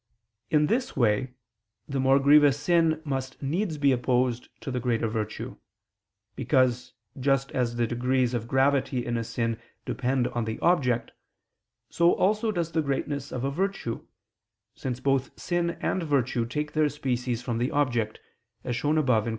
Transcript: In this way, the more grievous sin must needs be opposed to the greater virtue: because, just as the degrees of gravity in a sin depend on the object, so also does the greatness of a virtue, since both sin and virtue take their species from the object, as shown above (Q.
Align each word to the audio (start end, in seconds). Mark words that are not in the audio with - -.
In 0.49 0.65
this 0.65 0.97
way, 0.97 1.35
the 1.87 1.99
more 1.99 2.17
grievous 2.17 2.59
sin 2.59 2.99
must 3.05 3.39
needs 3.39 3.77
be 3.77 3.91
opposed 3.91 4.49
to 4.61 4.71
the 4.71 4.79
greater 4.79 5.07
virtue: 5.07 5.57
because, 6.35 6.93
just 7.19 7.51
as 7.51 7.75
the 7.75 7.85
degrees 7.85 8.33
of 8.33 8.47
gravity 8.47 9.05
in 9.05 9.15
a 9.15 9.23
sin 9.23 9.59
depend 9.85 10.27
on 10.29 10.45
the 10.45 10.57
object, 10.57 11.11
so 11.91 12.13
also 12.13 12.51
does 12.51 12.71
the 12.71 12.81
greatness 12.81 13.31
of 13.31 13.43
a 13.43 13.51
virtue, 13.51 14.03
since 14.73 14.99
both 14.99 15.39
sin 15.39 15.77
and 15.81 16.01
virtue 16.01 16.47
take 16.47 16.71
their 16.73 16.89
species 16.89 17.43
from 17.43 17.59
the 17.59 17.69
object, 17.69 18.19
as 18.63 18.75
shown 18.75 18.97
above 18.97 19.25
(Q. 19.25 19.29